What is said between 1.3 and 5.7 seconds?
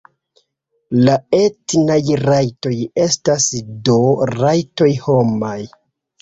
etnaj rajtoj estas do rajtoj homaj.